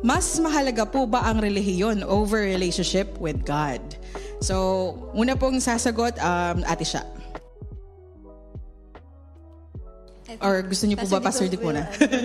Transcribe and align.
Mas 0.00 0.40
mahalaga 0.40 0.88
po 0.88 1.04
ba 1.04 1.28
ang 1.28 1.44
relihiyon 1.44 2.00
over 2.08 2.40
relationship 2.40 3.20
with 3.20 3.44
God? 3.44 3.80
So, 4.40 4.96
una 5.12 5.36
pong 5.36 5.60
sasagot, 5.60 6.16
um, 6.16 6.64
ate 6.64 6.88
siya. 6.88 7.04
Or 10.40 10.64
gusto 10.64 10.88
niyo 10.88 10.96
po 11.04 11.10
ba, 11.10 11.20
Pastor 11.20 11.52
Dick 11.52 11.60
muna? 11.60 11.84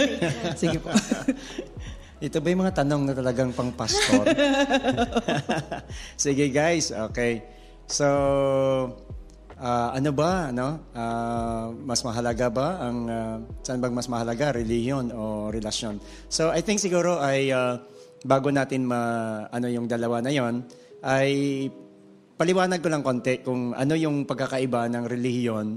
Sige 0.62 0.80
po. 0.80 0.94
Ito 2.26 2.40
ba 2.40 2.48
yung 2.48 2.64
mga 2.64 2.80
tanong 2.80 3.12
na 3.12 3.13
talagang 3.13 3.52
pang 3.52 3.76
pastor? 3.76 4.24
Sige 6.24 6.47
guys, 6.47 6.96
okay. 6.96 7.44
So, 7.92 8.08
uh, 9.66 9.90
ano 9.97 10.12
ba, 10.13 10.54
ano? 10.54 10.68
Uh, 10.94 11.74
mas 11.81 12.06
mahalaga 12.06 12.48
ba 12.54 12.68
ang, 12.86 12.98
uh, 13.10 13.38
saan 13.66 13.81
bang 13.81 13.96
mas 13.98 14.06
mahalaga, 14.06 14.54
religion 14.54 15.10
o 15.10 15.49
relasyon? 15.49 15.98
So, 16.30 16.54
I 16.54 16.62
think 16.62 16.77
siguro 16.77 17.18
ay, 17.18 17.49
uh, 17.49 17.81
bago 18.22 18.54
natin 18.54 18.86
ma, 18.86 19.02
ano 19.49 19.66
yung 19.66 19.89
dalawa 19.89 20.22
na 20.22 20.30
yon 20.30 20.62
ay 21.02 21.30
paliwanag 22.38 22.81
ko 22.81 22.89
lang 22.94 23.02
konti 23.02 23.41
kung 23.41 23.73
ano 23.73 23.94
yung 23.98 24.30
pagkakaiba 24.30 24.86
ng 24.94 25.03
relihiyon, 25.09 25.67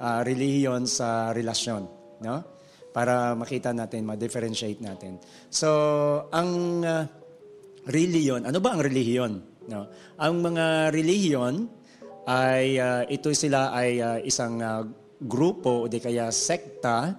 uh, 0.00 0.20
relihiyon 0.24 0.88
sa 0.88 1.36
relasyon, 1.36 1.84
no? 2.24 2.56
para 2.96 3.36
makita 3.36 3.76
natin, 3.76 4.08
ma-differentiate 4.08 4.80
natin. 4.80 5.20
So, 5.52 5.68
ang 6.32 6.80
uh, 6.80 7.04
reliyon, 7.84 8.48
ano 8.48 8.56
ba 8.64 8.72
ang 8.72 8.80
relihiyon? 8.80 9.32
No? 9.68 9.84
Ang 10.16 10.40
mga 10.40 10.96
relihiyon 10.96 11.68
ay 12.26 12.76
uh, 12.82 13.02
ito 13.06 13.30
sila 13.32 13.70
ay 13.70 14.02
uh, 14.02 14.18
isang 14.26 14.58
uh, 14.58 14.82
grupo 15.22 15.86
o 15.86 15.88
di 15.88 16.02
kaya 16.02 16.28
sekta. 16.34 17.14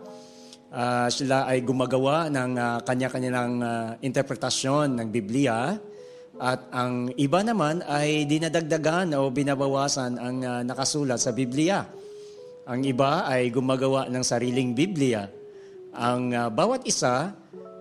Uh, 0.67 1.07
sila 1.07 1.47
ay 1.47 1.63
gumagawa 1.63 2.27
ng 2.27 2.51
uh, 2.59 2.79
kanya-kanilang 2.83 3.63
uh, 3.63 3.95
interpretasyon 4.03 4.99
ng 4.99 5.07
Biblia 5.07 5.79
at 6.37 6.59
ang 6.75 7.07
iba 7.15 7.39
naman 7.39 7.81
ay 7.87 8.27
dinadagdagan 8.27 9.15
o 9.15 9.31
binabawasan 9.31 10.19
ang 10.19 10.37
uh, 10.43 10.61
nakasulat 10.67 11.23
sa 11.23 11.31
Biblia. 11.31 11.87
Ang 12.67 12.83
iba 12.83 13.23
ay 13.23 13.47
gumagawa 13.47 14.11
ng 14.11 14.21
sariling 14.21 14.75
Biblia 14.75 15.31
ang 15.97 16.29
uh, 16.29 16.47
bawat 16.53 16.85
isa 16.85 17.33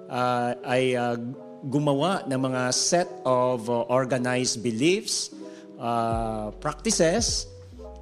uh, 0.08 0.50
ay 0.64 0.96
uh, 0.96 1.20
gumawa 1.68 2.24
ng 2.24 2.40
mga 2.40 2.62
set 2.72 3.08
of 3.28 3.68
uh, 3.68 3.84
organized 3.92 4.64
beliefs, 4.64 5.35
uh, 5.80 6.50
practices, 6.58 7.46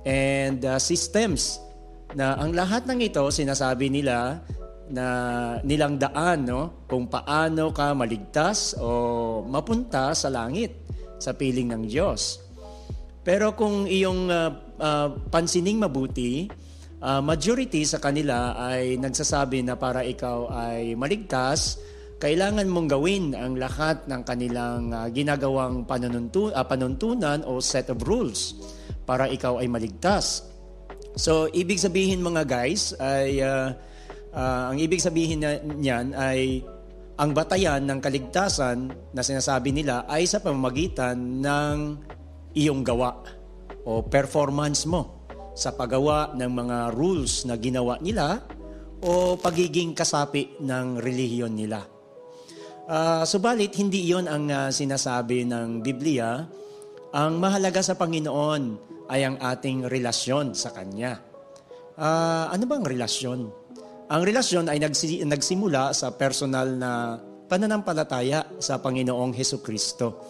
and 0.04 0.60
uh, 0.62 0.76
systems 0.76 1.58
na 2.14 2.38
ang 2.38 2.54
lahat 2.54 2.86
ng 2.86 3.00
ito 3.00 3.24
sinasabi 3.32 3.90
nila 3.90 4.38
na 4.92 5.06
nilang 5.64 5.96
daan 5.96 6.44
no 6.44 6.84
kung 6.84 7.08
paano 7.08 7.72
ka 7.72 7.96
maligtas 7.96 8.76
o 8.76 9.42
mapunta 9.48 10.12
sa 10.12 10.28
langit 10.28 10.76
sa 11.16 11.32
piling 11.32 11.72
ng 11.72 11.82
Diyos. 11.88 12.44
Pero 13.24 13.56
kung 13.56 13.88
iyong 13.88 14.28
uh, 14.28 14.50
uh, 14.76 15.08
pansining 15.32 15.80
mabuti, 15.80 16.44
uh, 17.00 17.24
majority 17.24 17.88
sa 17.88 17.96
kanila 17.96 18.52
ay 18.60 19.00
nagsasabi 19.00 19.64
na 19.64 19.80
para 19.80 20.04
ikaw 20.04 20.52
ay 20.52 20.92
maligtas, 20.92 21.80
kailangan 22.22 22.66
mong 22.70 22.88
gawin 22.88 23.34
ang 23.34 23.58
lahat 23.58 24.06
ng 24.06 24.22
kanilang 24.22 24.94
uh, 24.94 25.10
ginagawang 25.10 25.82
panununtu- 25.84 26.54
uh, 26.54 26.64
panuntunan 26.66 27.42
o 27.44 27.58
set 27.58 27.90
of 27.90 28.00
rules 28.06 28.54
para 29.04 29.28
ikaw 29.28 29.58
ay 29.60 29.68
maligtas. 29.68 30.46
So, 31.14 31.46
ibig 31.54 31.78
sabihin 31.78 32.22
mga 32.22 32.42
guys 32.46 32.94
ay 32.98 33.38
uh, 33.42 33.70
uh, 34.34 34.62
ang 34.74 34.78
ibig 34.82 34.98
sabihin 34.98 35.42
na, 35.42 35.58
niyan 35.62 36.10
ay 36.14 36.66
ang 37.14 37.30
batayan 37.30 37.86
ng 37.86 38.02
kaligtasan 38.02 38.90
na 39.14 39.22
sinasabi 39.22 39.70
nila 39.70 40.02
ay 40.10 40.26
sa 40.26 40.42
pamamagitan 40.42 41.14
ng 41.38 41.76
iyong 42.58 42.82
gawa 42.82 43.22
o 43.86 44.02
performance 44.02 44.82
mo 44.82 45.22
sa 45.54 45.70
paggawa 45.70 46.34
ng 46.34 46.50
mga 46.50 46.78
rules 46.98 47.46
na 47.46 47.54
ginawa 47.54 48.02
nila 48.02 48.42
o 48.98 49.38
pagiging 49.38 49.94
kasapi 49.94 50.58
ng 50.58 50.98
relihiyon 50.98 51.54
nila. 51.54 51.93
Uh, 52.84 53.24
subalit, 53.24 53.72
hindi 53.80 54.04
iyon 54.12 54.28
ang 54.28 54.44
uh, 54.52 54.68
sinasabi 54.68 55.48
ng 55.48 55.80
Biblia. 55.80 56.44
Ang 57.16 57.40
mahalaga 57.40 57.80
sa 57.80 57.96
Panginoon 57.96 58.62
ay 59.08 59.24
ang 59.24 59.40
ating 59.40 59.88
relasyon 59.88 60.52
sa 60.52 60.68
Kanya. 60.68 61.16
Uh, 61.96 62.52
ano 62.52 62.68
bang 62.68 62.84
relasyon? 62.84 63.48
Ang 64.12 64.22
relasyon 64.28 64.68
ay 64.68 64.84
nagsi- 64.84 65.24
nagsimula 65.24 65.96
sa 65.96 66.12
personal 66.12 66.76
na 66.76 67.16
pananampalataya 67.48 68.60
sa 68.60 68.76
Panginoong 68.76 69.32
Heso 69.32 69.64
Kristo. 69.64 70.20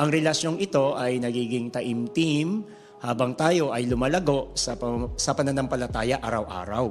Ang 0.00 0.08
relasyong 0.08 0.64
ito 0.64 0.96
ay 0.96 1.20
nagiging 1.20 1.68
taimtim, 1.68 2.64
habang 3.04 3.36
tayo 3.36 3.76
ay 3.76 3.84
lumalago 3.84 4.56
sa, 4.56 4.72
sa 5.20 5.36
pananampalataya 5.36 6.16
araw-araw. 6.24 6.88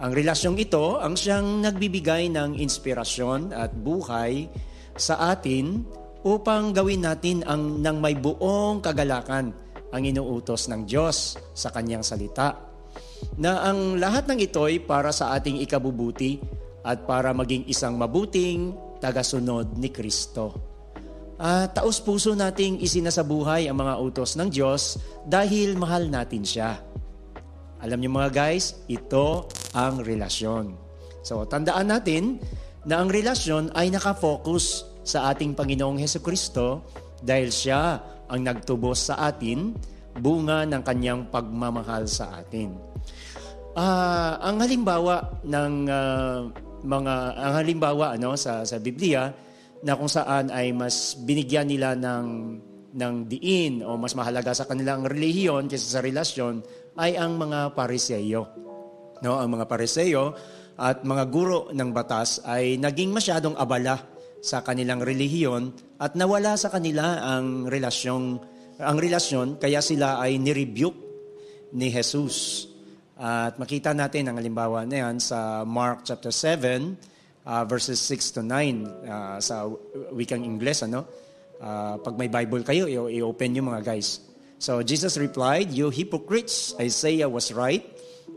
Ang 0.00 0.16
relasyong 0.16 0.56
ito 0.56 0.96
ang 0.96 1.12
siyang 1.12 1.60
nagbibigay 1.60 2.32
ng 2.32 2.56
inspirasyon 2.56 3.52
at 3.52 3.70
buhay 3.76 4.48
sa 4.96 5.32
atin 5.36 5.84
upang 6.24 6.72
gawin 6.72 7.04
natin 7.04 7.44
ang 7.44 7.84
ng 7.84 7.96
may 8.00 8.16
buong 8.16 8.80
kagalakan 8.80 9.52
ang 9.92 10.02
inuutos 10.02 10.72
ng 10.72 10.88
Diyos 10.88 11.36
sa 11.52 11.68
kanyang 11.68 12.00
salita. 12.00 12.56
Na 13.36 13.60
ang 13.68 14.00
lahat 14.00 14.24
ng 14.32 14.40
ito'y 14.40 14.80
para 14.88 15.12
sa 15.12 15.36
ating 15.36 15.60
ikabubuti 15.60 16.40
at 16.80 17.04
para 17.04 17.36
maging 17.36 17.68
isang 17.68 18.00
mabuting 18.00 18.72
tagasunod 19.04 19.76
ni 19.76 19.92
Kristo 19.92 20.70
uh, 21.40 21.66
taos 21.72 21.98
puso 22.04 22.36
nating 22.36 22.84
isinasabuhay 22.84 23.66
ang 23.66 23.80
mga 23.80 23.94
utos 23.96 24.36
ng 24.36 24.52
Diyos 24.52 25.00
dahil 25.24 25.74
mahal 25.80 26.12
natin 26.12 26.44
siya. 26.44 26.76
Alam 27.80 28.04
niyo 28.04 28.12
mga 28.12 28.30
guys, 28.30 28.76
ito 28.92 29.48
ang 29.76 30.02
relasyon. 30.02 30.74
So 31.20 31.44
tandaan 31.44 31.92
natin 31.92 32.40
na 32.88 33.04
ang 33.04 33.12
relasyon 33.12 33.76
ay 33.76 33.92
nakafocus 33.92 34.88
sa 35.04 35.32
ating 35.32 35.52
Panginoong 35.52 36.00
Heso 36.00 36.20
Kristo 36.24 36.86
dahil 37.20 37.52
siya 37.52 38.00
ang 38.30 38.40
nagtubos 38.40 39.12
sa 39.12 39.20
atin 39.28 39.76
bunga 40.16 40.64
ng 40.64 40.82
kanyang 40.82 41.28
pagmamahal 41.28 42.08
sa 42.08 42.40
atin. 42.40 42.72
Uh, 43.76 44.34
ang 44.42 44.58
halimbawa 44.58 45.40
ng 45.46 45.74
uh, 45.86 46.38
mga 46.80 47.14
ang 47.38 47.54
halimbawa 47.60 48.18
ano 48.18 48.34
sa 48.34 48.66
sa 48.66 48.82
Biblia 48.82 49.30
na 49.80 49.96
kung 49.96 50.10
saan 50.10 50.52
ay 50.52 50.76
mas 50.76 51.16
binigyan 51.16 51.68
nila 51.68 51.96
ng, 51.96 52.26
ng 52.92 53.14
diin 53.24 53.80
o 53.80 53.96
mas 53.96 54.12
mahalaga 54.12 54.52
sa 54.52 54.68
kanilang 54.68 55.08
relihiyon 55.08 55.72
kaysa 55.72 56.00
sa 56.00 56.04
relasyon 56.04 56.60
ay 57.00 57.16
ang 57.16 57.40
mga 57.40 57.72
pariseyo. 57.72 58.59
No, 59.20 59.36
ang 59.36 59.52
mga 59.52 59.68
pariseyo 59.68 60.32
at 60.80 61.04
mga 61.04 61.24
guro 61.28 61.68
ng 61.68 61.92
batas 61.92 62.40
ay 62.48 62.80
naging 62.80 63.12
masyadong 63.12 63.52
abala 63.52 64.00
sa 64.40 64.64
kanilang 64.64 65.04
relihiyon 65.04 65.76
at 66.00 66.16
nawala 66.16 66.56
sa 66.56 66.72
kanila 66.72 67.20
ang 67.20 67.68
relasyong 67.68 68.40
ang 68.80 68.96
relasyon 68.96 69.60
kaya 69.60 69.84
sila 69.84 70.16
ay 70.24 70.40
nirebuke 70.40 70.96
ni 71.76 71.92
Jesus. 71.92 72.64
At 73.20 73.60
makita 73.60 73.92
natin 73.92 74.32
ang 74.32 74.40
halimbawa 74.40 74.88
na 74.88 75.04
yan 75.04 75.20
sa 75.20 75.68
Mark 75.68 76.08
chapter 76.08 76.32
7 76.32 77.44
uh, 77.44 77.64
verses 77.68 78.00
6 78.00 78.40
to 78.40 78.42
9 78.42 78.48
uh, 79.04 79.36
sa 79.36 79.68
wikang 80.16 80.40
Ingles. 80.40 80.80
Ano? 80.88 81.04
Uh, 81.60 82.00
pag 82.00 82.16
may 82.16 82.32
Bible 82.32 82.64
kayo, 82.64 82.88
i-open 82.88 83.52
nyo 83.52 83.68
mga 83.68 83.84
guys. 83.84 84.24
So 84.56 84.80
Jesus 84.80 85.20
replied, 85.20 85.68
You 85.68 85.92
hypocrites, 85.92 86.72
Isaiah 86.80 87.28
was 87.28 87.52
right 87.52 87.84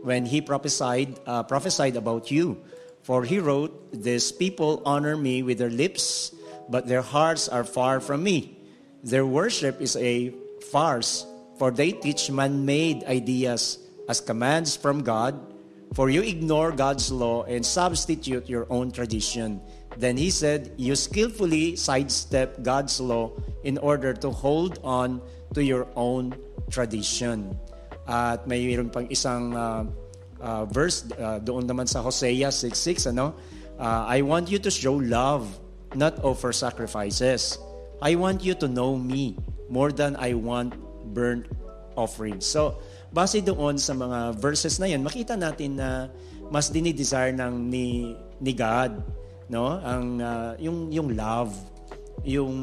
when 0.04 0.26
he 0.28 0.40
prophesied, 0.40 1.18
uh, 1.26 1.42
prophesied 1.42 1.96
about 1.96 2.30
you. 2.30 2.60
For 3.02 3.24
he 3.24 3.40
wrote, 3.40 3.72
These 3.92 4.32
people 4.32 4.82
honor 4.84 5.16
me 5.16 5.42
with 5.42 5.58
their 5.58 5.72
lips, 5.72 6.34
but 6.68 6.86
their 6.86 7.02
hearts 7.02 7.48
are 7.48 7.64
far 7.64 8.00
from 8.00 8.22
me. 8.22 8.60
Their 9.02 9.26
worship 9.26 9.80
is 9.80 9.96
a 9.96 10.32
farce, 10.70 11.26
for 11.58 11.70
they 11.70 11.92
teach 11.92 12.30
man 12.30 12.64
made 12.64 13.04
ideas 13.04 13.78
as 14.08 14.20
commands 14.20 14.76
from 14.76 15.02
God 15.02 15.34
For 15.94 16.10
you 16.10 16.22
ignore 16.26 16.72
God's 16.72 17.12
law 17.12 17.44
and 17.44 17.64
substitute 17.64 18.50
your 18.50 18.66
own 18.68 18.90
tradition. 18.90 19.62
Then 19.96 20.16
he 20.16 20.28
said, 20.28 20.74
You 20.76 20.96
skillfully 20.98 21.76
sidestep 21.76 22.66
God's 22.66 23.00
law 23.00 23.30
in 23.62 23.78
order 23.78 24.12
to 24.12 24.30
hold 24.30 24.82
on 24.82 25.22
to 25.54 25.62
your 25.62 25.86
own 25.94 26.34
tradition. 26.68 27.54
At 28.04 28.44
mayroon 28.44 28.92
pang 28.92 29.08
isang 29.08 29.56
uh, 29.56 29.84
uh, 30.40 30.64
verse 30.68 31.08
uh, 31.16 31.40
doon 31.40 31.64
naman 31.64 31.88
sa 31.88 32.04
Hosea 32.04 32.52
6.6, 32.52 33.10
ano? 33.16 33.32
Uh, 33.80 34.04
I 34.06 34.22
want 34.22 34.52
you 34.52 34.60
to 34.60 34.70
show 34.70 34.94
love, 35.00 35.48
not 35.96 36.20
offer 36.22 36.52
sacrifices. 36.52 37.58
I 38.04 38.14
want 38.14 38.44
you 38.44 38.54
to 38.60 38.68
know 38.68 38.94
me 38.94 39.34
more 39.72 39.90
than 39.90 40.14
I 40.20 40.36
want 40.36 40.76
burnt 41.16 41.48
offerings. 41.96 42.44
So, 42.44 42.78
base 43.10 43.40
doon 43.40 43.80
sa 43.80 43.96
mga 43.96 44.36
verses 44.38 44.78
na 44.78 44.86
yan, 44.86 45.02
makita 45.02 45.34
natin 45.34 45.80
na 45.80 46.12
mas 46.52 46.68
dinidesire 46.68 47.32
ng 47.32 47.72
ni, 47.72 48.14
ni 48.38 48.52
God 48.52 49.00
no? 49.48 49.80
Ang 49.80 50.20
ah, 50.22 50.52
yung 50.60 50.88
yung 50.92 51.12
love, 51.16 51.52
yung 52.24 52.54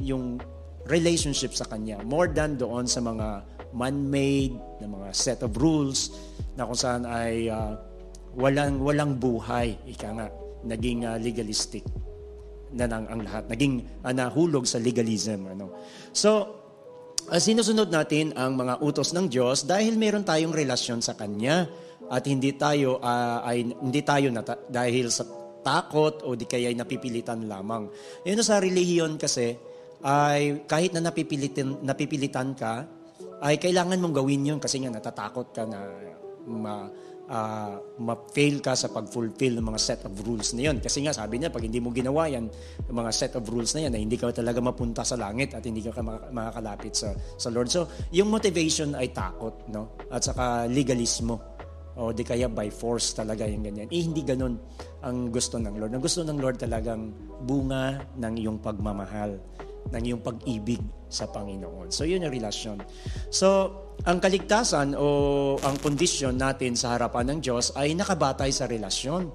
yung 0.00 0.40
relationship 0.88 1.54
sa 1.54 1.68
kanya 1.68 2.02
more 2.02 2.26
than 2.26 2.58
doon 2.58 2.90
sa 2.90 2.98
mga 2.98 3.46
man-made 3.72 4.56
na 4.80 4.86
mga 4.88 5.08
set 5.12 5.40
of 5.44 5.52
rules 5.56 6.12
na 6.56 6.68
kung 6.68 6.78
saan 6.78 7.08
ay 7.08 7.48
ah, 7.48 7.76
walang 8.36 8.80
walang 8.80 9.16
buhay 9.16 9.76
ika 9.88 10.08
nga 10.12 10.26
naging 10.64 11.04
ah, 11.04 11.16
legalistic 11.20 11.84
na 12.72 12.88
lang 12.88 13.04
ang 13.08 13.20
lahat 13.24 13.48
naging 13.48 13.84
ah, 14.04 14.12
nahulog 14.12 14.64
sa 14.64 14.80
legalism 14.80 15.48
ano 15.48 15.72
so 16.12 16.62
uh, 17.28 17.40
sinusunod 17.40 17.92
natin 17.92 18.32
ang 18.34 18.56
mga 18.56 18.80
utos 18.80 19.12
ng 19.12 19.28
Diyos 19.28 19.68
dahil 19.68 20.00
meron 20.00 20.24
tayong 20.26 20.54
relasyon 20.54 21.04
sa 21.04 21.14
kanya 21.14 21.68
at 22.08 22.24
hindi 22.26 22.56
tayo 22.56 22.98
ah, 23.00 23.44
ay 23.46 23.72
hindi 23.72 24.00
tayo 24.02 24.32
nata- 24.32 24.66
dahil 24.66 25.12
sa 25.12 25.24
takot 25.62 26.26
o 26.26 26.34
di 26.34 26.44
kaya 26.44 26.68
ay 26.68 26.76
napipilitan 26.76 27.46
lamang. 27.46 27.86
Yun 28.26 28.42
sa 28.42 28.58
relihiyon 28.58 29.14
kasi 29.14 29.54
ay 30.02 30.66
kahit 30.66 30.90
na 30.90 31.08
napipilitan 31.08 31.78
napipilitan 31.86 32.58
ka 32.58 32.82
ay 33.42 33.58
kailangan 33.58 33.98
mong 33.98 34.14
gawin 34.14 34.46
yun 34.54 34.58
kasi 34.62 34.78
nga 34.78 34.94
natatakot 34.94 35.50
ka 35.50 35.66
na 35.66 35.82
ma, 36.46 36.86
ah, 37.30 37.78
ma-fail 37.98 38.62
ka 38.62 38.74
sa 38.74 38.90
pag-fulfill 38.90 39.58
ng 39.58 39.66
mga 39.66 39.80
set 39.82 40.00
of 40.06 40.14
rules 40.22 40.54
na 40.54 40.70
yun. 40.70 40.78
Kasi 40.78 41.02
nga 41.02 41.14
sabi 41.14 41.38
niya, 41.38 41.50
pag 41.50 41.62
hindi 41.62 41.78
mo 41.78 41.90
ginawa 41.94 42.26
yan, 42.30 42.46
mga 42.90 43.10
set 43.10 43.34
of 43.38 43.46
rules 43.50 43.74
na 43.74 43.86
yan, 43.86 43.92
ay 43.98 44.02
hindi 44.06 44.18
ka 44.18 44.30
talaga 44.30 44.58
mapunta 44.62 45.02
sa 45.02 45.18
langit 45.18 45.54
at 45.54 45.62
hindi 45.62 45.82
ka 45.82 46.02
maka- 46.02 46.30
makakalapit 46.30 46.94
sa, 46.94 47.14
sa 47.38 47.48
Lord. 47.50 47.70
So, 47.70 47.90
yung 48.14 48.30
motivation 48.30 48.94
ay 48.94 49.10
takot, 49.10 49.66
no? 49.70 49.98
At 50.10 50.22
saka 50.22 50.66
legalismo. 50.66 51.52
O 51.92 52.08
di 52.08 52.24
kaya 52.24 52.48
by 52.48 52.72
force 52.72 53.12
talaga 53.12 53.44
yung 53.44 53.68
ganyan. 53.68 53.84
Eh, 53.92 54.00
hindi 54.00 54.24
ganun 54.24 54.56
ang 55.04 55.28
gusto 55.28 55.60
ng 55.60 55.76
Lord. 55.76 55.92
Ang 55.92 56.00
gusto 56.00 56.24
ng 56.24 56.38
Lord 56.40 56.56
talagang 56.56 57.12
bunga 57.44 58.00
ng 58.16 58.34
iyong 58.40 58.58
pagmamahal, 58.64 59.36
ng 59.90 60.02
iyong 60.02 60.22
pag-ibig 60.22 60.80
sa 61.12 61.28
Panginoon. 61.28 61.90
So, 61.90 62.06
yun 62.06 62.24
yung 62.24 62.32
relasyon. 62.32 62.80
So, 63.28 63.48
ang 64.06 64.18
kaligtasan 64.18 64.96
o 64.96 65.06
ang 65.60 65.76
kondisyon 65.78 66.38
natin 66.38 66.78
sa 66.78 66.96
harapan 66.96 67.34
ng 67.34 67.38
Diyos 67.44 67.74
ay 67.76 67.92
nakabatay 67.94 68.50
sa 68.50 68.66
relasyon 68.66 69.28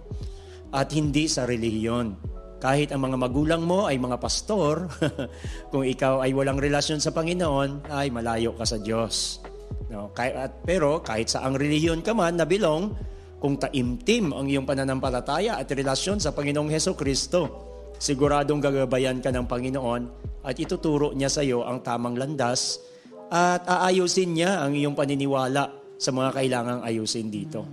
at 0.73 0.91
hindi 0.91 1.29
sa 1.29 1.45
relihiyon. 1.45 2.17
Kahit 2.57 2.89
ang 2.89 3.05
mga 3.05 3.21
magulang 3.21 3.61
mo 3.61 3.85
ay 3.85 4.01
mga 4.01 4.17
pastor, 4.17 4.89
kung 5.71 5.85
ikaw 5.85 6.25
ay 6.25 6.33
walang 6.33 6.57
relasyon 6.57 6.97
sa 6.97 7.13
Panginoon, 7.13 7.93
ay 7.93 8.09
malayo 8.09 8.57
ka 8.57 8.65
sa 8.65 8.81
Diyos. 8.81 9.45
No, 9.87 10.11
at, 10.17 10.65
pero 10.65 10.99
kahit 10.99 11.31
sa 11.31 11.45
ang 11.45 11.55
relihiyon 11.55 12.01
ka 12.01 12.11
man 12.11 12.35
na 12.35 12.49
bilong, 12.49 12.91
kung 13.37 13.61
taimtim 13.61 14.33
ang 14.33 14.49
iyong 14.49 14.65
pananampalataya 14.65 15.61
at 15.61 15.69
relasyon 15.69 16.17
sa 16.17 16.33
Panginoong 16.33 16.73
Heso 16.73 16.97
Kristo, 16.97 17.45
siguradong 17.97 18.61
gagabayan 18.61 19.21
ka 19.21 19.33
ng 19.33 19.45
Panginoon 19.45 20.01
at 20.45 20.55
ituturo 20.57 21.11
niya 21.11 21.29
sa 21.29 21.41
iyo 21.43 21.65
ang 21.65 21.81
tamang 21.81 22.15
landas 22.15 22.81
at 23.27 23.67
aayusin 23.67 24.37
niya 24.37 24.63
ang 24.63 24.71
iyong 24.71 24.95
paniniwala 24.95 25.97
sa 25.97 26.13
mga 26.13 26.29
kailangang 26.31 26.81
ayusin 26.85 27.27
dito. 27.27 27.65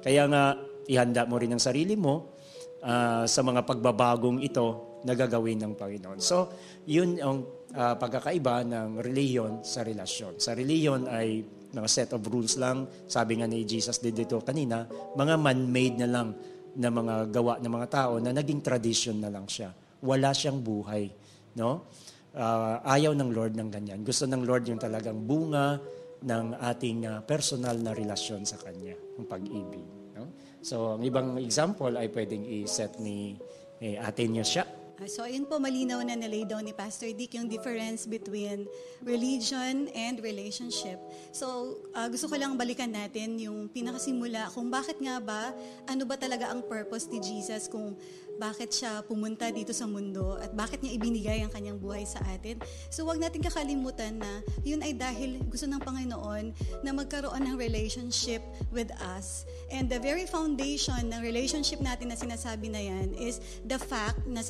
Kaya 0.00 0.24
nga, 0.30 0.56
ihanda 0.88 1.26
mo 1.28 1.36
rin 1.36 1.52
ang 1.52 1.62
sarili 1.62 1.98
mo 1.98 2.38
ah, 2.86 3.26
sa 3.26 3.40
mga 3.44 3.66
pagbabagong 3.66 4.40
ito 4.40 4.98
na 5.02 5.18
gagawin 5.18 5.58
ng 5.60 5.72
Panginoon. 5.74 6.18
So, 6.22 6.48
yun 6.86 7.18
ang 7.18 7.44
ah, 7.74 7.98
pagkakaiba 7.98 8.64
ng 8.64 8.88
reliyon 9.02 9.66
sa 9.66 9.82
relasyon. 9.82 10.38
Sa 10.38 10.54
reliyon 10.54 11.10
ay 11.10 11.42
mga 11.72 11.88
set 11.88 12.10
of 12.12 12.22
rules 12.28 12.60
lang. 12.60 12.84
Sabi 13.08 13.40
nga 13.40 13.48
ni 13.48 13.64
Jesus 13.64 13.98
dito 14.04 14.44
kanina, 14.44 14.84
mga 15.16 15.34
man-made 15.40 15.96
na 16.04 16.08
lang 16.08 16.28
na 16.76 16.88
mga 16.88 17.14
gawa 17.28 17.60
ng 17.60 17.72
mga 17.72 17.88
tao 17.88 18.12
na 18.16 18.32
naging 18.32 18.64
tradition 18.64 19.16
na 19.20 19.28
lang 19.28 19.44
siya. 19.44 19.72
Wala 20.02 20.32
siyang 20.32 20.60
buhay. 20.64 21.12
No? 21.56 21.88
Ah, 22.32 22.80
ayaw 22.96 23.12
ng 23.12 23.30
Lord 23.32 23.52
ng 23.56 23.68
ganyan. 23.68 24.00
Gusto 24.00 24.24
ng 24.24 24.42
Lord 24.42 24.64
yung 24.68 24.80
talagang 24.80 25.20
bunga 25.28 25.76
ng 26.24 26.46
ating 26.56 26.98
ah, 27.04 27.20
personal 27.20 27.76
na 27.76 27.92
relasyon 27.92 28.48
sa 28.48 28.56
Kanya, 28.56 28.96
ang 29.20 29.28
pag-ibig. 29.28 29.84
No? 30.16 30.32
So, 30.64 30.96
ang 30.96 31.02
ibang 31.04 31.36
example 31.36 31.92
ay 31.92 32.08
pwedeng 32.08 32.46
i-set 32.46 32.96
ni 33.02 33.36
eh, 33.82 33.98
Ate 33.98 34.30
niya 34.30 34.46
siya. 34.46 34.64
Ah, 35.02 35.10
So 35.10 35.26
ayun 35.26 35.50
po, 35.50 35.58
malinaw 35.58 35.98
na 36.06 36.14
nalay 36.14 36.46
down 36.46 36.62
ni 36.62 36.70
Pastor 36.70 37.10
Dick 37.10 37.34
yung 37.34 37.50
difference 37.50 38.06
between 38.06 38.70
religion 39.02 39.90
and 39.98 40.22
relationship. 40.22 41.02
So 41.34 41.74
ah, 41.90 42.06
gusto 42.06 42.30
ko 42.30 42.38
lang 42.38 42.54
balikan 42.54 42.94
natin 42.94 43.34
yung 43.42 43.66
pinakasimula 43.66 44.54
kung 44.54 44.70
bakit 44.70 45.02
nga 45.02 45.18
ba, 45.18 45.50
ano 45.90 46.06
ba 46.06 46.14
talaga 46.14 46.54
ang 46.54 46.62
purpose 46.62 47.10
ni 47.10 47.18
Jesus 47.18 47.66
kung 47.66 47.98
bakit 48.40 48.72
siya 48.72 49.04
pumunta 49.04 49.50
dito 49.52 49.74
sa 49.76 49.84
mundo 49.84 50.40
at 50.40 50.54
bakit 50.56 50.80
niya 50.80 50.96
ibinigay 50.96 51.38
ang 51.44 51.52
kanyang 51.52 51.76
buhay 51.76 52.06
sa 52.06 52.22
atin. 52.32 52.60
So 52.88 53.04
wag 53.04 53.20
natin 53.20 53.44
kakalimutan 53.44 54.22
na 54.22 54.40
yun 54.64 54.80
ay 54.80 54.96
dahil 54.96 55.42
gusto 55.48 55.68
ng 55.68 55.82
Panginoon 55.82 56.54
na 56.80 56.90
magkaroon 56.94 57.42
ng 57.44 57.56
relationship 57.58 58.40
with 58.72 58.88
us. 59.14 59.44
And 59.68 59.88
the 59.88 60.00
very 60.00 60.24
foundation 60.24 61.12
ng 61.12 61.20
relationship 61.20 61.80
natin 61.80 62.12
na 62.12 62.16
sinasabi 62.16 62.72
na 62.72 62.80
yan 62.80 63.12
is 63.16 63.40
the 63.68 63.76
fact 63.76 64.24
na 64.24 64.40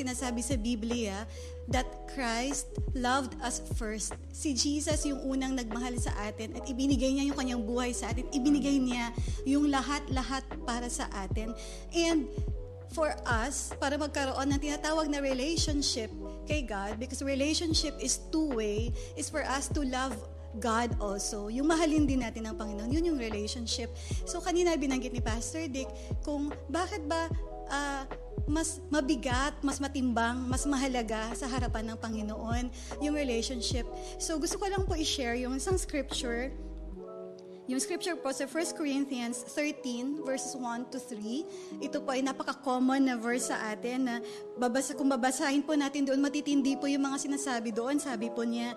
sinasabi 0.43 0.51
sa 0.53 0.57
Biblia 0.59 1.17
that 1.71 1.87
Christ 2.11 2.67
loved 2.99 3.39
us 3.41 3.63
first. 3.79 4.19
Si 4.35 4.53
Jesus 4.53 5.07
yung 5.07 5.23
unang 5.23 5.55
nagmahal 5.55 5.95
sa 5.97 6.11
atin 6.27 6.59
at 6.59 6.67
ibinigay 6.67 7.15
niya 7.15 7.31
yung 7.31 7.39
kanyang 7.39 7.63
buhay 7.63 7.95
sa 7.95 8.11
atin. 8.11 8.27
Ibinigay 8.35 8.83
niya 8.83 9.15
yung 9.47 9.71
lahat-lahat 9.71 10.43
para 10.67 10.91
sa 10.91 11.07
atin. 11.15 11.55
And 11.95 12.27
for 12.93 13.15
us, 13.25 13.73
para 13.79 13.97
magkaroon 13.97 14.51
ng 14.53 14.61
tinatawag 14.61 15.09
na 15.09 15.23
relationship 15.23 16.11
kay 16.45 16.67
God, 16.67 16.99
because 16.99 17.23
relationship 17.23 17.95
is 18.03 18.19
two-way, 18.35 18.91
is 19.15 19.31
for 19.31 19.47
us 19.47 19.71
to 19.71 19.87
love 19.87 20.13
God 20.61 20.93
also. 21.01 21.49
Yung 21.49 21.71
mahalin 21.71 22.05
din 22.05 22.21
natin 22.21 22.45
ng 22.45 22.59
Panginoon, 22.59 22.93
yun 22.93 23.15
yung 23.15 23.17
relationship. 23.17 23.89
So 24.29 24.45
kanina 24.45 24.77
binanggit 24.77 25.15
ni 25.15 25.23
Pastor 25.25 25.65
Dick 25.71 25.89
kung 26.21 26.53
bakit 26.69 27.07
ba 27.09 27.33
ah, 27.73 28.05
mas 28.47 28.83
mabigat, 28.91 29.55
mas 29.63 29.79
matimbang, 29.79 30.39
mas 30.47 30.67
mahalaga 30.67 31.31
sa 31.35 31.47
harapan 31.47 31.95
ng 31.95 31.99
Panginoon 31.99 32.65
yung 33.01 33.15
relationship. 33.15 33.87
So 34.19 34.39
gusto 34.39 34.59
ko 34.59 34.67
lang 34.67 34.83
po 34.87 34.99
i-share 34.99 35.39
yung 35.39 35.57
isang 35.57 35.79
scripture 35.79 36.51
yung 37.71 37.79
scripture 37.79 38.19
po 38.19 38.35
sa 38.35 38.43
1 38.43 38.75
Corinthians 38.75 39.47
13 39.55 40.27
verses 40.27 40.59
1 40.59 40.91
to 40.91 40.99
3. 40.99 41.79
Ito 41.79 42.03
po 42.03 42.11
ay 42.11 42.21
napaka-common 42.27 43.07
na 43.07 43.15
verse 43.15 43.55
sa 43.55 43.71
atin 43.71 44.03
na 44.03 44.15
babasa, 44.59 44.99
kung 44.99 45.07
babasahin 45.07 45.63
po 45.63 45.79
natin 45.79 46.03
doon, 46.03 46.19
matitindi 46.19 46.75
po 46.75 46.91
yung 46.91 47.07
mga 47.07 47.23
sinasabi 47.23 47.71
doon. 47.71 48.03
Sabi 48.03 48.35
po 48.35 48.43
niya, 48.43 48.75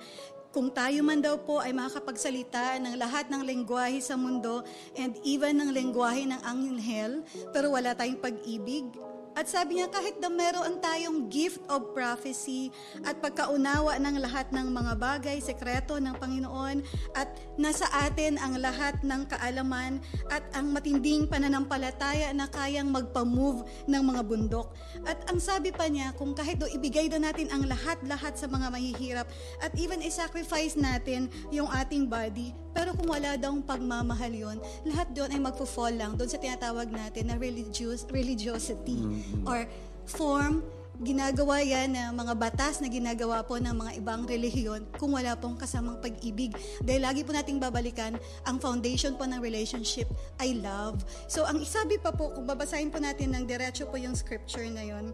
kung 0.56 0.72
tayo 0.72 1.04
man 1.04 1.20
daw 1.20 1.36
po 1.36 1.60
ay 1.60 1.76
makakapagsalita 1.76 2.80
ng 2.80 2.96
lahat 2.96 3.28
ng 3.28 3.42
lengguwahe 3.44 4.00
sa 4.00 4.16
mundo 4.16 4.64
and 4.96 5.18
even 5.28 5.60
ng 5.60 5.74
lengguwahe 5.76 6.24
ng 6.30 6.42
anghel, 6.46 7.26
pero 7.52 7.76
wala 7.76 7.92
tayong 7.92 8.22
pag-ibig, 8.22 8.88
at 9.36 9.52
sabi 9.52 9.78
niya, 9.78 9.92
kahit 9.92 10.16
na 10.24 10.32
meron 10.32 10.80
tayong 10.80 11.28
gift 11.28 11.60
of 11.68 11.92
prophecy 11.92 12.72
at 13.04 13.20
pagkaunawa 13.20 14.00
ng 14.00 14.24
lahat 14.24 14.48
ng 14.56 14.72
mga 14.72 14.94
bagay, 14.96 15.38
sekreto 15.44 16.00
ng 16.00 16.16
Panginoon, 16.16 16.80
at 17.20 17.28
nasa 17.60 17.84
atin 18.08 18.40
ang 18.40 18.56
lahat 18.56 18.96
ng 19.04 19.28
kaalaman 19.28 20.00
at 20.32 20.48
ang 20.56 20.72
matinding 20.72 21.28
pananampalataya 21.28 22.32
na 22.32 22.48
kayang 22.48 22.88
magpa-move 22.96 23.68
ng 23.92 24.04
mga 24.08 24.22
bundok. 24.24 24.72
At 25.04 25.20
ang 25.28 25.44
sabi 25.44 25.76
pa 25.76 25.92
niya, 25.92 26.16
kung 26.16 26.32
kahit 26.32 26.64
do 26.64 26.72
ibigay 26.72 27.12
do 27.12 27.20
natin 27.20 27.52
ang 27.52 27.68
lahat-lahat 27.68 28.40
sa 28.40 28.48
mga 28.48 28.72
mahihirap 28.72 29.28
at 29.60 29.76
even 29.76 30.00
i-sacrifice 30.00 30.80
natin 30.80 31.28
yung 31.52 31.68
ating 31.76 32.08
body, 32.08 32.56
pero 32.72 32.96
kung 32.96 33.12
wala 33.12 33.36
daw 33.36 33.52
pagmamahal 33.64 34.32
yon, 34.32 34.58
lahat 34.88 35.12
doon 35.12 35.32
ay 35.32 35.40
magfo-fall 35.44 35.96
lang 35.96 36.16
doon 36.16 36.28
sa 36.28 36.40
tinatawag 36.40 36.88
natin 36.88 37.32
na 37.32 37.36
religious, 37.36 38.08
religiosity 38.12 39.25
or 39.46 39.66
form 40.06 40.62
ginagawa 41.04 41.60
yan 41.60 41.92
na 41.92 42.16
mga 42.16 42.34
batas 42.40 42.80
na 42.80 42.88
ginagawa 42.88 43.44
po 43.44 43.60
ng 43.60 43.76
mga 43.76 43.92
ibang 44.00 44.24
relihiyon 44.24 44.88
kung 44.96 45.12
wala 45.12 45.36
pong 45.36 45.60
kasamang 45.60 46.00
pag-ibig. 46.00 46.56
Dahil 46.80 47.04
lagi 47.04 47.28
po 47.28 47.36
nating 47.36 47.60
babalikan, 47.60 48.16
ang 48.48 48.58
foundation 48.64 49.20
po 49.20 49.28
ng 49.28 49.44
relationship 49.44 50.08
ay 50.40 50.56
love. 50.64 51.04
So 51.28 51.44
ang 51.44 51.60
isabi 51.60 52.00
pa 52.00 52.16
po, 52.16 52.32
kung 52.32 52.48
babasahin 52.48 52.96
po 52.96 53.04
natin 53.04 53.36
ng 53.36 53.44
diretso 53.44 53.84
po 53.92 54.00
yung 54.00 54.16
scripture 54.16 54.68
na 54.72 54.88
yon, 54.88 55.12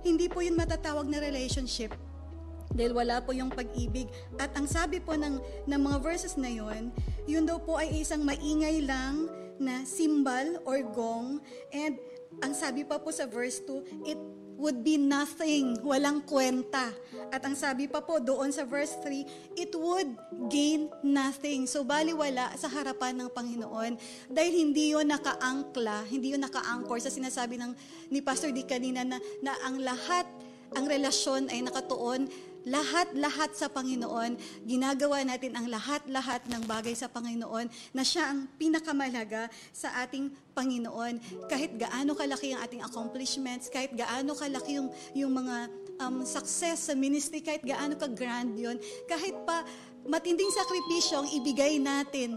hindi 0.00 0.32
po 0.32 0.40
yun 0.40 0.56
matatawag 0.56 1.04
na 1.06 1.20
relationship 1.20 1.92
dahil 2.72 2.96
wala 2.96 3.20
po 3.20 3.36
yung 3.36 3.52
pag-ibig. 3.52 4.08
At 4.40 4.56
ang 4.56 4.64
sabi 4.64 4.96
po 4.96 5.12
ng, 5.12 5.38
ng 5.68 5.80
mga 5.80 5.98
verses 6.00 6.40
na 6.40 6.48
yon, 6.48 6.88
yun 7.28 7.44
daw 7.44 7.60
po 7.60 7.76
ay 7.76 8.00
isang 8.00 8.24
maingay 8.24 8.80
lang 8.80 9.28
na 9.60 9.84
symbol 9.84 10.58
or 10.64 10.80
gong. 10.90 11.38
And 11.70 12.00
ang 12.40 12.56
sabi 12.56 12.86
pa 12.86 12.96
po 12.96 13.12
sa 13.12 13.28
verse 13.28 13.60
2, 13.66 14.08
it 14.08 14.20
would 14.62 14.86
be 14.86 14.94
nothing, 14.94 15.74
walang 15.82 16.22
kwenta. 16.22 16.94
At 17.34 17.42
ang 17.42 17.58
sabi 17.58 17.90
pa 17.90 17.98
po 17.98 18.22
doon 18.22 18.54
sa 18.54 18.62
verse 18.62 18.94
3, 19.02 19.58
it 19.58 19.74
would 19.74 20.14
gain 20.46 20.86
nothing. 21.02 21.66
So 21.66 21.82
baliwala 21.82 22.54
sa 22.54 22.70
harapan 22.70 23.18
ng 23.18 23.28
Panginoon 23.34 23.98
dahil 24.30 24.52
hindi 24.54 24.94
yon 24.94 25.10
nakaangkla, 25.10 26.06
hindi 26.06 26.38
yon 26.38 26.46
nakaangkor 26.46 27.02
sa 27.02 27.10
sinasabi 27.10 27.58
ng 27.58 27.74
ni 28.14 28.22
Pastor 28.22 28.54
Di 28.54 28.62
kanina 28.62 29.02
na, 29.02 29.18
na 29.42 29.58
ang 29.66 29.82
lahat, 29.82 30.30
ang 30.78 30.86
relasyon 30.86 31.50
ay 31.50 31.66
nakatuon 31.66 32.30
lahat-lahat 32.62 33.54
sa 33.58 33.66
Panginoon, 33.66 34.38
ginagawa 34.66 35.22
natin 35.26 35.58
ang 35.58 35.66
lahat-lahat 35.66 36.46
ng 36.46 36.62
bagay 36.66 36.94
sa 36.94 37.10
Panginoon 37.10 37.66
na 37.94 38.02
siya 38.06 38.30
ang 38.30 38.46
pinakamalaga 38.58 39.50
sa 39.74 39.90
ating 40.06 40.30
Panginoon. 40.54 41.46
Kahit 41.50 41.74
gaano 41.74 42.14
kalaki 42.14 42.54
ang 42.54 42.60
ating 42.62 42.82
accomplishments, 42.84 43.66
kahit 43.66 43.90
gaano 43.94 44.36
kalaki 44.38 44.78
yung, 44.78 44.88
yung 45.16 45.32
mga 45.34 45.56
um, 46.02 46.22
success 46.22 46.90
sa 46.90 46.94
ministry, 46.94 47.42
kahit 47.42 47.62
gaano 47.66 47.98
ka-grand 47.98 48.54
yun, 48.54 48.78
kahit 49.10 49.34
pa 49.42 49.66
matinding 50.02 50.50
sakripisyo 50.50 51.22
ang 51.22 51.28
ibigay 51.30 51.78
natin 51.78 52.34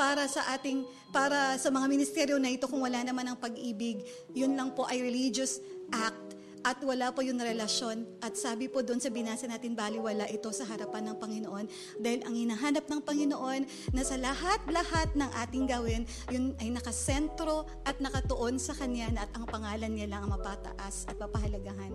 para 0.00 0.24
sa 0.24 0.56
ating 0.56 0.84
para 1.14 1.54
sa 1.60 1.70
mga 1.70 1.86
ministeryo 1.86 2.36
na 2.42 2.50
ito 2.50 2.66
kung 2.66 2.82
wala 2.82 2.98
naman 3.06 3.22
ang 3.28 3.38
pag-ibig, 3.38 4.02
yun 4.34 4.58
lang 4.58 4.74
po 4.74 4.82
ay 4.90 4.98
religious 4.98 5.62
act 5.94 6.23
at 6.64 6.80
wala 6.80 7.12
po 7.12 7.20
yung 7.20 7.36
relasyon. 7.36 8.08
At 8.24 8.40
sabi 8.40 8.72
po 8.72 8.80
doon 8.80 8.98
sa 8.98 9.12
binasa 9.12 9.44
natin, 9.44 9.76
baliwala 9.76 10.24
ito 10.32 10.48
sa 10.50 10.64
harapan 10.64 11.12
ng 11.12 11.16
Panginoon. 11.20 11.64
Dahil 12.00 12.24
ang 12.24 12.34
hinahanap 12.34 12.88
ng 12.88 13.00
Panginoon 13.04 13.92
na 13.92 14.02
sa 14.02 14.16
lahat-lahat 14.16 15.12
ng 15.12 15.30
ating 15.44 15.64
gawin, 15.68 16.02
yun 16.32 16.56
ay 16.58 16.72
nakasentro 16.72 17.68
at 17.84 18.00
nakatuon 18.00 18.56
sa 18.56 18.72
Kanya 18.72 19.12
at 19.20 19.30
ang 19.36 19.44
pangalan 19.44 19.92
niya 19.92 20.08
lang 20.08 20.24
ang 20.24 20.32
mapataas 20.40 21.04
at 21.06 21.20
papahalagahan. 21.20 21.92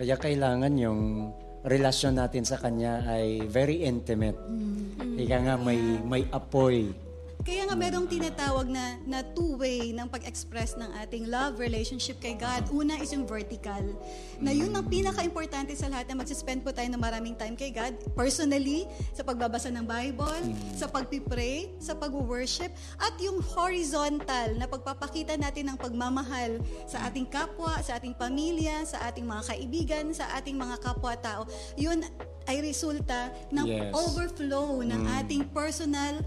Kaya 0.00 0.16
kailangan 0.16 0.72
yung 0.80 1.30
relasyon 1.68 2.16
natin 2.16 2.48
sa 2.48 2.56
Kanya 2.56 3.04
ay 3.04 3.44
very 3.44 3.84
intimate. 3.84 4.36
Mm-hmm. 4.48 5.20
Ika 5.20 5.38
nga 5.44 5.54
may, 5.60 5.80
may 6.04 6.22
apoy 6.32 7.05
kaya 7.46 7.62
nga 7.62 7.78
merong 7.78 8.10
tinatawag 8.10 8.66
na, 8.66 8.98
na 9.06 9.22
two-way 9.22 9.94
ng 9.94 10.10
pag-express 10.10 10.74
ng 10.74 10.90
ating 11.06 11.30
love 11.30 11.62
relationship 11.62 12.18
kay 12.18 12.34
God. 12.34 12.66
Una 12.74 12.98
is 12.98 13.14
yung 13.14 13.22
vertical. 13.22 13.94
Na 14.42 14.50
yun 14.50 14.74
ang 14.74 14.82
pinaka-importante 14.90 15.70
sa 15.78 15.86
lahat 15.86 16.10
na 16.10 16.18
magsispend 16.18 16.66
po 16.66 16.74
tayo 16.74 16.90
ng 16.90 16.98
maraming 16.98 17.38
time 17.38 17.54
kay 17.54 17.70
God. 17.70 17.94
Personally, 18.18 18.90
sa 19.14 19.22
pagbabasa 19.22 19.70
ng 19.70 19.86
Bible, 19.86 20.58
sa 20.74 20.90
pagpipray, 20.90 21.70
sa 21.78 21.94
pag-worship, 21.94 22.74
at 22.98 23.14
yung 23.22 23.38
horizontal 23.38 24.58
na 24.58 24.66
pagpapakita 24.66 25.38
natin 25.38 25.70
ng 25.70 25.78
pagmamahal 25.78 26.58
sa 26.90 27.06
ating 27.06 27.30
kapwa, 27.30 27.78
sa 27.78 27.94
ating 27.94 28.18
pamilya, 28.18 28.82
sa 28.82 29.06
ating 29.06 29.22
mga 29.22 29.54
kaibigan, 29.54 30.04
sa 30.10 30.34
ating 30.34 30.58
mga 30.58 30.82
kapwa-tao. 30.82 31.46
Yun 31.78 32.02
ay 32.46 32.58
resulta 32.62 33.30
ng 33.54 33.66
yes. 33.66 33.94
overflow 33.94 34.82
ng 34.82 35.02
mm. 35.02 35.18
ating 35.22 35.42
personal 35.50 36.22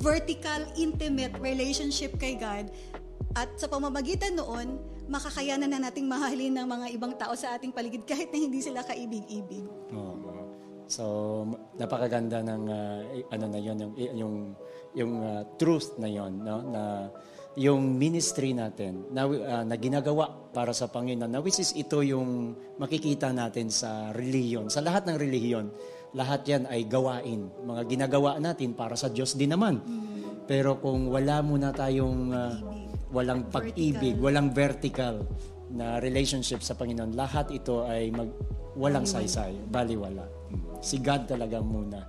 vertical, 0.00 0.64
intimate 0.80 1.36
relationship 1.38 2.16
kay 2.16 2.34
God. 2.40 2.72
At 3.36 3.52
sa 3.60 3.70
pamamagitan 3.70 4.34
noon, 4.34 4.80
makakayanan 5.06 5.70
na 5.70 5.78
nating 5.86 6.08
mahalin 6.08 6.50
ng 6.50 6.66
mga 6.66 6.86
ibang 6.98 7.14
tao 7.14 7.36
sa 7.38 7.54
ating 7.54 7.70
paligid 7.70 8.02
kahit 8.02 8.32
na 8.34 8.38
hindi 8.42 8.58
sila 8.58 8.82
kaibig-ibig. 8.82 9.62
Oo. 9.94 10.50
So, 10.90 11.04
napakaganda 11.78 12.42
ng 12.42 12.62
uh, 12.66 12.98
ano 13.30 13.46
na 13.46 13.58
'yon 13.62 13.78
yung 13.78 13.92
yung 13.94 14.34
yung 14.98 15.12
uh, 15.22 15.42
truth 15.54 15.94
na 16.02 16.10
'yon, 16.10 16.42
no? 16.42 16.66
Na 16.66 16.82
yung 17.54 17.94
ministry 17.94 18.50
natin 18.54 19.06
na, 19.14 19.26
uh, 19.26 19.62
na 19.62 19.78
ginagawa 19.78 20.50
para 20.50 20.74
sa 20.74 20.90
Panginoon. 20.90 21.30
Na 21.30 21.38
which 21.38 21.62
is 21.62 21.70
ito 21.78 22.02
yung 22.02 22.58
makikita 22.78 23.30
natin 23.30 23.70
sa 23.70 24.10
reliyon, 24.10 24.66
sa 24.66 24.82
lahat 24.82 25.06
ng 25.06 25.14
reliyon 25.14 25.70
lahat 26.14 26.40
yan 26.46 26.62
ay 26.66 26.86
gawain. 26.86 27.50
Mga 27.62 27.82
ginagawa 27.86 28.38
natin 28.42 28.74
para 28.74 28.98
sa 28.98 29.10
Diyos 29.10 29.34
din 29.38 29.54
naman. 29.54 29.78
Pero 30.50 30.82
kung 30.82 31.06
wala 31.06 31.38
muna 31.46 31.70
tayong 31.70 32.34
uh, 32.34 32.54
walang 33.14 33.46
pag-ibig, 33.50 34.18
walang 34.18 34.50
vertical 34.50 35.22
na 35.70 36.02
relationship 36.02 36.62
sa 36.66 36.74
Panginoon, 36.74 37.14
lahat 37.14 37.54
ito 37.54 37.86
ay 37.86 38.10
mag, 38.10 38.30
walang 38.74 39.06
saysay, 39.06 39.54
baliwala. 39.70 40.26
Si 40.82 40.98
God 40.98 41.30
talaga 41.30 41.62
muna. 41.62 42.02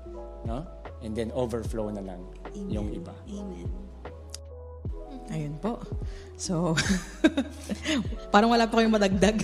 No? 0.49 0.65
And 1.05 1.13
then 1.13 1.29
overflow 1.37 1.93
na 1.93 2.01
lang 2.01 2.21
Amen. 2.53 2.69
yung 2.73 2.89
iba. 2.89 3.13
Amen. 3.29 3.90
Ayun 5.29 5.55
po. 5.61 5.77
So, 6.41 6.73
parang 8.33 8.49
wala 8.49 8.65
pa 8.65 8.81
kayong 8.81 8.97
madagdag. 8.97 9.37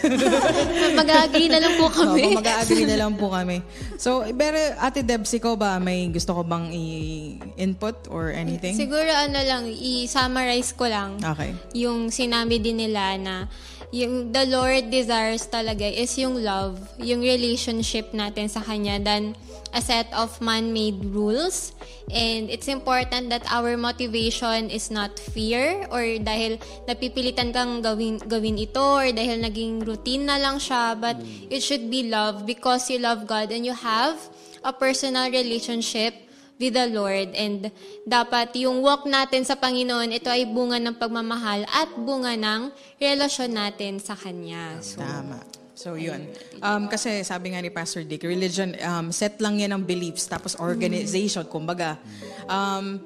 mag-agree 1.00 1.46
na 1.46 1.62
lang 1.62 1.77
po 1.77 1.93
kami. 2.01 2.34
Oo, 2.34 2.41
mag-agree 2.41 2.89
na 2.89 2.98
lang 2.98 3.13
po 3.13 3.29
kami. 3.29 3.62
So, 4.01 4.25
pero 4.34 4.57
Ate 4.81 5.05
Debs, 5.05 5.29
ikaw 5.38 5.53
ba 5.53 5.77
may 5.77 6.10
gusto 6.10 6.34
ko 6.34 6.41
bang 6.41 6.74
i-input 6.74 8.10
or 8.10 8.34
anything? 8.34 8.74
Siguro 8.74 9.05
ano 9.13 9.38
lang, 9.46 9.69
i-summarize 9.69 10.74
ko 10.74 10.89
lang. 10.89 11.22
Okay. 11.22 11.53
Yung 11.77 12.10
sinabi 12.10 12.57
din 12.57 12.81
nila 12.81 13.13
na 13.22 13.46
yung 13.93 14.34
the 14.34 14.50
Lord 14.50 14.89
desires 14.89 15.46
talaga 15.48 15.86
is 15.86 16.12
yung 16.17 16.41
love, 16.41 16.81
yung 16.98 17.22
relationship 17.22 18.12
natin 18.12 18.50
sa 18.50 18.60
Kanya 18.65 18.98
than 19.00 19.38
a 19.74 19.82
set 19.82 20.08
of 20.14 20.40
man-made 20.42 21.04
rules. 21.12 21.74
And 22.08 22.50
it's 22.50 22.68
important 22.68 23.30
that 23.30 23.44
our 23.52 23.76
motivation 23.76 24.72
is 24.72 24.90
not 24.92 25.20
fear 25.20 25.88
or 25.92 26.04
dahil 26.24 26.60
napipilitan 26.88 27.52
kang 27.52 27.84
gawin, 27.84 28.18
gawin 28.24 28.56
ito 28.56 28.80
or 28.80 29.12
dahil 29.12 29.44
naging 29.44 29.84
routine 29.84 30.24
na 30.24 30.40
lang 30.40 30.56
siya, 30.56 30.96
but 30.96 31.20
mm. 31.20 31.52
it 31.52 31.60
should 31.60 31.92
be 31.92 32.08
love 32.08 32.48
because 32.48 32.88
you 32.88 33.00
love 33.00 33.28
God 33.28 33.52
and 33.52 33.68
you 33.68 33.76
have 33.76 34.16
a 34.64 34.72
personal 34.72 35.28
relationship 35.28 36.16
with 36.60 36.74
the 36.74 36.88
Lord. 36.90 37.36
And 37.36 37.70
dapat 38.08 38.58
yung 38.58 38.82
walk 38.82 39.06
natin 39.06 39.46
sa 39.46 39.60
Panginoon, 39.60 40.16
ito 40.16 40.32
ay 40.32 40.50
bunga 40.50 40.82
ng 40.82 40.96
pagmamahal 40.98 41.68
at 41.70 41.90
bunga 41.96 42.34
ng 42.34 42.74
relasyon 42.98 43.52
natin 43.54 44.02
sa 44.02 44.18
Kanya. 44.18 44.82
So, 44.82 45.02
Tama. 45.02 45.67
So, 45.77 45.93
yun. 45.93 46.25
Um, 46.57 46.89
kasi 46.89 47.22
sabi 47.22 47.53
nga 47.53 47.62
ni 47.62 47.69
Pastor 47.69 48.01
Dick, 48.01 48.25
religion, 48.25 48.74
um, 48.81 49.13
set 49.13 49.38
lang 49.38 49.62
yan 49.62 49.77
ng 49.77 49.86
beliefs, 49.86 50.25
tapos 50.25 50.57
organization, 50.57 51.46
mm. 51.46 51.53
kumbaga. 51.53 52.01
Um, 52.50 52.98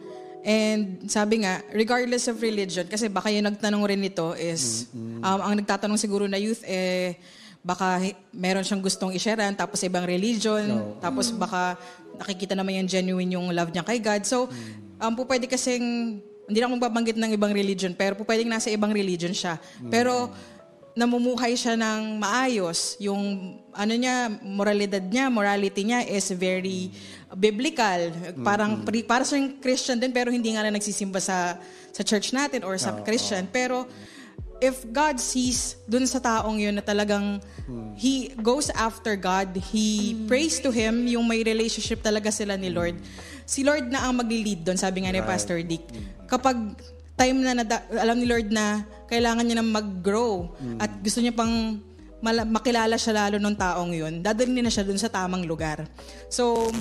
and 0.48 1.04
sabi 1.12 1.44
nga, 1.44 1.60
regardless 1.76 2.32
of 2.32 2.40
religion, 2.40 2.88
kasi 2.88 3.12
baka 3.12 3.28
yung 3.28 3.52
nagtanong 3.52 3.84
rin 3.84 4.00
nito 4.00 4.32
is, 4.40 4.88
um, 4.96 5.20
ang 5.44 5.60
nagtatanong 5.60 6.00
siguro 6.00 6.32
na 6.32 6.40
youth, 6.40 6.64
eh, 6.64 7.20
baka 7.60 8.08
meron 8.32 8.64
siyang 8.64 8.80
gustong 8.80 9.12
i-sharean, 9.20 9.52
tapos 9.52 9.84
ibang 9.84 10.08
religion, 10.08 10.64
no. 10.64 10.96
tapos 11.04 11.28
baka 11.36 11.76
nakikita 12.24 12.56
naman 12.56 12.80
yung 12.80 12.88
genuine 12.88 13.36
yung 13.36 13.52
love 13.52 13.76
niya 13.76 13.84
kay 13.84 14.00
God. 14.00 14.24
So, 14.24 14.48
um, 14.96 15.12
po 15.12 15.28
pwede 15.28 15.44
kasing, 15.44 16.24
hindi 16.48 16.58
akong 16.64 16.80
magbabanggit 16.80 17.20
ng 17.20 17.36
ibang 17.36 17.52
religion, 17.52 17.92
pero 17.92 18.16
po 18.16 18.24
pwedeng 18.24 18.48
nasa 18.48 18.72
ibang 18.72 18.96
religion 18.96 19.36
siya. 19.36 19.60
Pero, 19.92 20.32
namumuhay 20.92 21.56
siya 21.56 21.80
ng 21.80 22.20
maayos. 22.20 23.00
Yung 23.00 23.56
ano 23.72 23.94
niya, 23.96 24.28
moralidad 24.44 25.04
niya, 25.04 25.32
morality 25.32 25.88
niya 25.88 26.04
is 26.04 26.32
very 26.36 26.92
biblical. 27.36 28.12
Parang 28.44 28.84
mm-hmm. 28.84 29.08
para 29.08 29.24
sa 29.24 29.40
Christian 29.64 29.98
din 30.00 30.12
pero 30.12 30.32
hindi 30.32 30.52
nga 30.52 30.68
na 30.68 30.76
nagsisimba 30.76 31.24
sa 31.24 31.56
sa 31.92 32.02
church 32.04 32.32
natin 32.32 32.64
or 32.64 32.76
sa 32.80 32.96
oh, 32.96 33.04
Christian. 33.04 33.48
Oh. 33.48 33.52
Pero 33.52 33.78
if 34.62 34.86
God 34.94 35.18
sees 35.18 35.76
dun 35.90 36.06
sa 36.06 36.22
taong 36.22 36.62
yun 36.62 36.78
na 36.78 36.86
talagang 36.86 37.42
hmm. 37.66 37.98
he 37.98 38.30
goes 38.40 38.70
after 38.78 39.18
God, 39.18 39.58
he 39.74 40.14
hmm. 40.14 40.30
prays 40.30 40.62
to 40.62 40.70
him, 40.70 41.10
yung 41.10 41.26
may 41.26 41.42
relationship 41.42 42.06
talaga 42.06 42.30
sila 42.30 42.56
ni 42.56 42.70
Lord. 42.70 42.96
Si 43.44 43.66
Lord 43.66 43.90
na 43.90 44.06
ang 44.06 44.22
magli-lead 44.22 44.62
doon, 44.64 44.78
sabi 44.80 45.04
nga 45.04 45.12
ni 45.12 45.20
Pastor 45.26 45.60
Dick. 45.66 45.84
Kapag 46.30 46.56
time 47.22 47.38
na 47.46 47.54
nada, 47.54 47.86
alam 47.94 48.18
ni 48.18 48.26
Lord 48.26 48.50
na 48.50 48.82
kailangan 49.06 49.46
niya 49.46 49.62
na 49.62 49.66
mag-grow 49.66 50.50
hmm. 50.58 50.82
at 50.82 50.90
gusto 51.06 51.22
niya 51.22 51.38
pang 51.38 51.78
mala- 52.18 52.50
makilala 52.50 52.98
siya 52.98 53.14
lalo 53.28 53.38
ng 53.38 53.58
taong 53.58 53.94
yun, 53.94 54.14
dadalhin 54.26 54.66
na 54.66 54.74
siya 54.74 54.82
dun 54.82 54.98
sa 54.98 55.10
tamang 55.14 55.46
lugar. 55.46 55.86
So, 56.34 56.74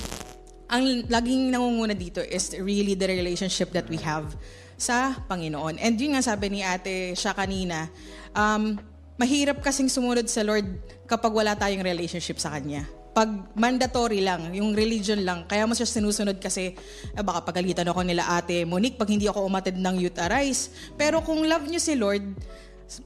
ang 0.70 1.04
laging 1.10 1.50
nangunguna 1.50 1.92
dito 1.92 2.22
is 2.22 2.54
really 2.56 2.94
the 2.94 3.10
relationship 3.10 3.74
that 3.74 3.90
we 3.90 3.98
have 4.00 4.32
sa 4.80 5.18
Panginoon. 5.28 5.76
And 5.76 5.98
yun 6.00 6.16
nga 6.16 6.22
sabi 6.24 6.48
ni 6.48 6.60
ate 6.64 7.12
siya 7.12 7.36
kanina, 7.36 7.90
um, 8.32 8.78
mahirap 9.20 9.60
kasing 9.60 9.92
sumunod 9.92 10.24
sa 10.30 10.40
Lord 10.40 10.64
kapag 11.04 11.34
wala 11.34 11.52
tayong 11.52 11.84
relationship 11.84 12.40
sa 12.40 12.54
Kanya. 12.54 12.88
Pag 13.10 13.52
mandatory 13.58 14.22
lang, 14.22 14.54
yung 14.54 14.70
religion 14.70 15.18
lang, 15.26 15.42
kaya 15.50 15.66
mo 15.66 15.74
siya 15.74 15.86
sinusunod 15.86 16.38
kasi 16.38 16.78
eh, 17.10 17.22
baka 17.26 17.42
pagalitan 17.42 17.86
ako 17.90 18.06
nila 18.06 18.38
ate 18.38 18.62
Monique 18.62 18.94
pag 18.94 19.10
hindi 19.10 19.26
ako 19.26 19.50
umatid 19.50 19.74
ng 19.74 19.96
Youth 19.98 20.18
Arise. 20.22 20.70
Pero 20.94 21.18
kung 21.18 21.42
love 21.42 21.66
niyo 21.66 21.82
si 21.82 21.98
Lord, 21.98 22.22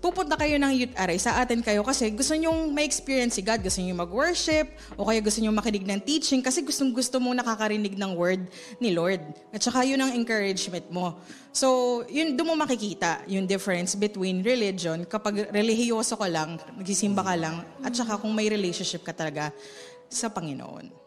pupunta 0.00 0.40
kayo 0.40 0.56
ng 0.56 0.72
youth 0.72 0.96
array, 0.96 1.20
sa 1.20 1.36
atin 1.44 1.60
kayo 1.60 1.84
kasi 1.84 2.08
gusto 2.08 2.32
nyong 2.32 2.72
ma-experience 2.72 3.36
si 3.36 3.44
God, 3.44 3.60
gusto 3.60 3.84
nyong 3.84 4.00
mag-worship, 4.00 4.72
o 4.96 5.04
kaya 5.04 5.20
gusto 5.20 5.44
nyong 5.44 5.52
makinig 5.52 5.84
ng 5.84 6.00
teaching 6.00 6.40
kasi 6.40 6.64
gustong 6.64 6.88
gusto 6.88 7.20
mong 7.20 7.44
nakakarinig 7.44 7.92
ng 7.92 8.12
word 8.16 8.40
ni 8.80 8.96
Lord. 8.96 9.20
At 9.52 9.60
saka 9.60 9.84
yun 9.84 10.00
ang 10.00 10.16
encouragement 10.16 10.88
mo. 10.88 11.20
So, 11.52 12.00
yun, 12.08 12.32
doon 12.32 12.56
mo 12.56 12.64
makikita 12.64 13.28
yung 13.28 13.44
difference 13.44 13.92
between 13.92 14.40
religion, 14.40 15.04
kapag 15.04 15.52
relihiyoso 15.52 16.16
ka 16.16 16.32
lang, 16.32 16.56
nagsisimba 16.80 17.20
ka 17.20 17.34
lang, 17.36 17.60
at 17.84 17.92
saka 17.92 18.16
kung 18.16 18.32
may 18.32 18.48
relationship 18.48 19.04
ka 19.04 19.12
talaga 19.12 19.52
sa 20.14 20.30
Panginoon. 20.30 21.03